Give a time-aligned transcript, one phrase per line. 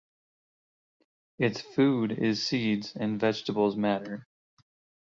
[1.37, 4.25] Its food is seeds and vegetable matter.